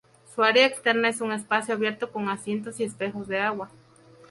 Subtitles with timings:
[0.33, 3.69] Su área externa es un espacio abierto con asientos y espejos de agua.